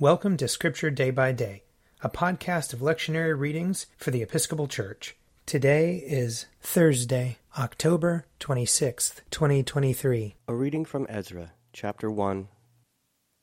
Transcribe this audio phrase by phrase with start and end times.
[0.00, 1.64] Welcome to Scripture Day by Day,
[2.02, 5.16] a podcast of lectionary readings for the Episcopal Church.
[5.44, 10.36] Today is Thursday, October 26th, 2023.
[10.46, 12.46] A reading from Ezra, chapter 1.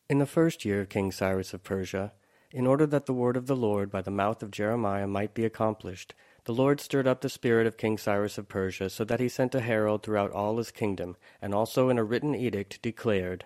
[0.10, 2.14] In the first year of King Cyrus of Persia,
[2.52, 5.44] in order that the word of the Lord by the mouth of Jeremiah might be
[5.44, 6.16] accomplished,
[6.46, 9.56] the Lord stirred up the spirit of King Cyrus of Persia, so that he sent
[9.56, 13.44] a herald throughout all his kingdom, and also in a written edict declared,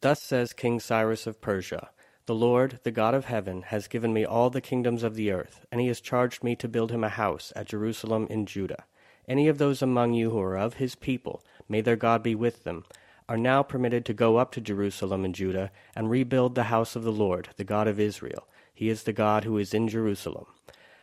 [0.00, 1.90] Thus says King Cyrus of Persia,
[2.30, 5.66] the Lord, the God of heaven, has given me all the kingdoms of the earth,
[5.72, 8.84] and he has charged me to build him a house at Jerusalem in Judah.
[9.26, 12.62] Any of those among you who are of his people, may their God be with
[12.62, 12.84] them,
[13.28, 17.02] are now permitted to go up to Jerusalem in Judah and rebuild the house of
[17.02, 18.46] the Lord, the God of Israel.
[18.72, 20.46] He is the God who is in Jerusalem.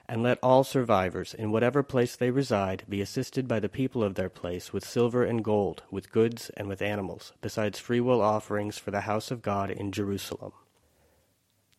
[0.07, 4.15] And let all survivors, in whatever place they reside, be assisted by the people of
[4.15, 8.91] their place with silver and gold, with goods and with animals, besides freewill offerings for
[8.91, 10.53] the house of God in Jerusalem.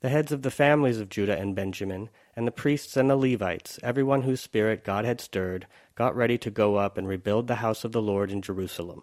[0.01, 3.80] The heads of the families of Judah and Benjamin, and the priests and the Levites,
[3.82, 7.57] every one whose spirit God had stirred, got ready to go up and rebuild the
[7.57, 9.02] house of the Lord in Jerusalem.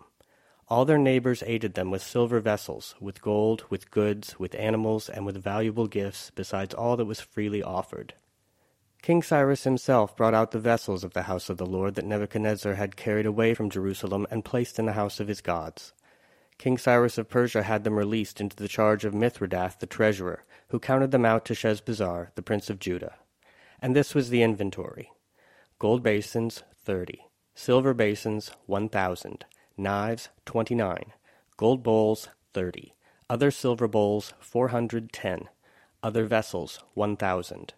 [0.70, 5.26] All their neighbors aided them with silver vessels, with gold, with goods, with animals, and
[5.26, 8.14] with valuable gifts, besides all that was freely offered.
[9.02, 12.76] King Cyrus himself brought out the vessels of the house of the Lord that Nebuchadnezzar
[12.76, 15.94] had carried away from Jerusalem and placed in the house of his gods.
[16.58, 20.80] King Cyrus of Persia had them released into the charge of Mithredath the treasurer, who
[20.80, 23.16] counted them out to Sheshbazzar, the prince of Judah.
[23.82, 25.12] And this was the inventory
[25.80, 29.46] gold basins, thirty, silver basins, one thousand,
[29.78, 31.12] knives, twenty nine,
[31.58, 32.96] gold bowls, thirty,
[33.30, 35.50] other silver bowls, four hundred ten,
[36.02, 37.74] other vessels, one thousand.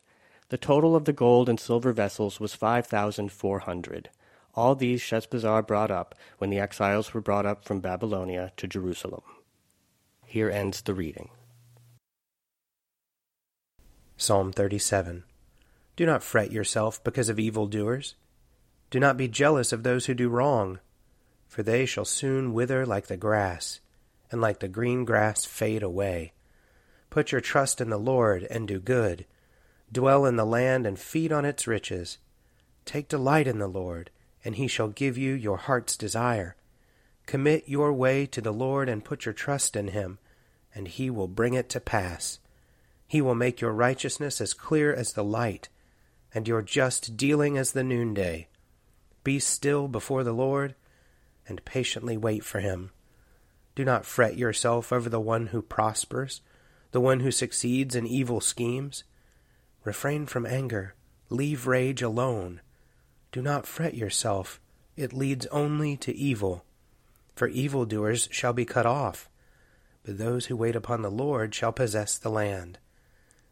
[0.49, 4.09] The total of the gold and silver vessels was five thousand four hundred.
[4.57, 9.21] All these Sheshbazzar brought up when the exiles were brought up from Babylonia to Jerusalem.
[10.25, 11.29] Here ends the reading.
[14.17, 15.25] Psalm 37
[15.95, 18.15] Do not fret yourself because of evildoers.
[18.89, 20.79] Do not be jealous of those who do wrong,
[21.47, 23.79] for they shall soon wither like the grass,
[24.31, 26.33] and like the green grass fade away.
[27.11, 29.27] Put your trust in the Lord and do good.
[29.91, 32.17] Dwell in the land and feed on its riches.
[32.85, 34.09] Take delight in the Lord
[34.47, 36.55] and he shall give you your heart's desire.
[37.25, 40.19] Commit your way to the Lord and put your trust in him,
[40.73, 42.39] and he will bring it to pass.
[43.05, 45.67] He will make your righteousness as clear as the light,
[46.33, 48.47] and your just dealing as the noonday.
[49.25, 50.75] Be still before the Lord,
[51.45, 52.91] and patiently wait for him.
[53.75, 56.39] Do not fret yourself over the one who prospers,
[56.91, 59.03] the one who succeeds in evil schemes.
[59.83, 60.95] Refrain from anger,
[61.29, 62.61] leave rage alone
[63.31, 64.59] do not fret yourself,
[64.95, 66.63] it leads only to evil.
[67.35, 69.29] For evildoers shall be cut off,
[70.03, 72.79] but those who wait upon the Lord shall possess the land.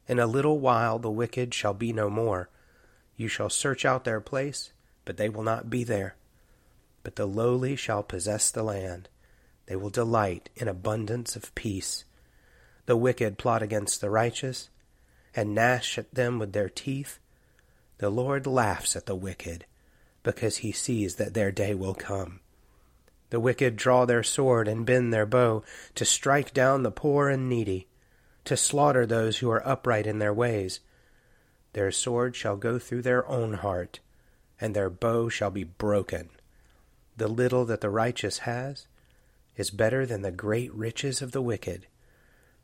[0.08, 2.50] In a little while the wicked shall be no more.
[3.18, 4.72] You shall search out their place,
[5.04, 6.16] but they will not be there.
[7.04, 9.10] But the lowly shall possess the land.
[9.68, 12.06] They will delight in abundance of peace.
[12.86, 14.70] The wicked plot against the righteous,
[15.36, 17.20] and gnash at them with their teeth.
[17.98, 19.66] The Lord laughs at the wicked,
[20.24, 22.42] because he sees that their day will come.
[23.30, 25.64] The wicked draw their sword and bend their bow
[25.96, 27.88] to strike down the poor and needy,
[28.44, 30.80] to slaughter those who are upright in their ways.
[31.74, 34.00] Their sword shall go through their own heart,
[34.62, 36.30] and their bow shall be broken.
[37.18, 38.88] The little that the righteous has
[39.56, 41.88] is better than the great riches of the wicked.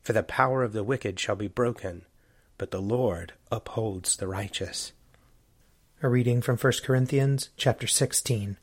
[0.01, 2.05] For the power of the wicked shall be broken,
[2.57, 4.93] but the Lord upholds the righteous.
[6.03, 8.57] A reading from 1 Corinthians chapter 16.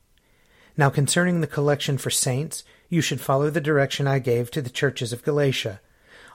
[0.75, 4.69] Now concerning the collection for saints, you should follow the direction I gave to the
[4.69, 5.79] churches of Galatia.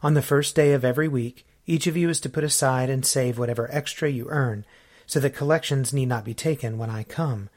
[0.03, 3.05] On the first day of every week, each of you is to put aside and
[3.05, 4.65] save whatever extra you earn,
[5.05, 7.51] so that collections need not be taken when I come.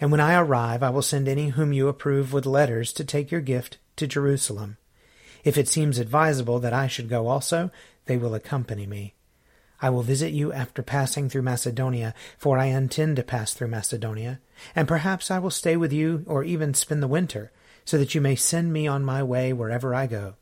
[0.00, 3.32] And when I arrive, I will send any whom you approve with letters to take
[3.32, 4.76] your gift to Jerusalem.
[5.42, 7.72] If it seems advisable that I should go also,
[8.06, 9.14] they will accompany me.
[9.82, 14.38] I will visit you after passing through Macedonia, for I intend to pass through Macedonia,
[14.76, 17.50] and perhaps I will stay with you or even spend the winter,
[17.84, 20.36] so that you may send me on my way wherever I go.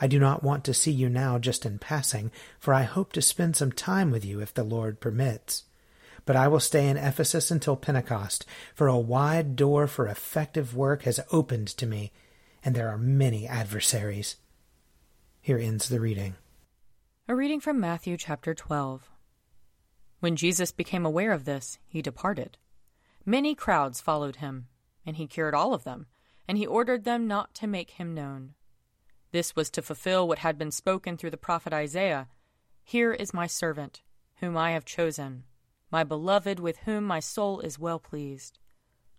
[0.00, 3.20] I do not want to see you now just in passing, for I hope to
[3.20, 5.64] spend some time with you if the Lord permits.
[6.24, 11.02] But I will stay in Ephesus until Pentecost, for a wide door for effective work
[11.02, 12.12] has opened to me,
[12.64, 14.36] and there are many adversaries.
[15.42, 16.36] Here ends the reading.
[17.28, 19.08] A reading from Matthew chapter 12.
[20.18, 22.58] When Jesus became aware of this, he departed.
[23.24, 24.66] Many crowds followed him,
[25.06, 26.06] and he cured all of them,
[26.48, 28.54] and he ordered them not to make him known.
[29.30, 32.26] This was to fulfill what had been spoken through the prophet Isaiah
[32.82, 34.02] Here is my servant,
[34.40, 35.44] whom I have chosen,
[35.92, 38.58] my beloved, with whom my soul is well pleased.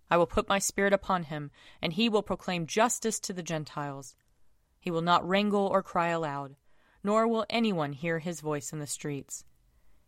[0.09, 1.49] I will put my spirit upon him,
[1.81, 4.15] and he will proclaim justice to the Gentiles.
[4.81, 6.57] He will not wrangle or cry aloud,
[7.03, 9.43] nor will anyone hear his voice in the streets.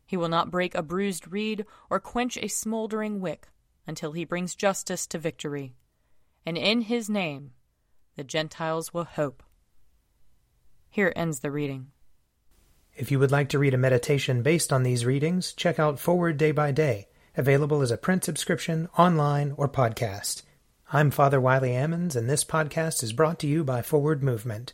[0.05, 3.47] He will not break a bruised reed or quench a smoldering wick
[3.87, 5.75] until he brings justice to victory.
[6.45, 7.51] And in his name
[8.15, 9.43] the Gentiles will hope.
[10.89, 11.87] Here ends the reading.
[12.95, 16.37] If you would like to read a meditation based on these readings, check out Forward
[16.37, 20.43] Day by Day, available as a print subscription, online, or podcast.
[20.91, 24.73] I'm Father Wiley Ammons, and this podcast is brought to you by Forward Movement.